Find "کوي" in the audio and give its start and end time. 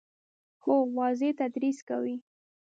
1.89-2.15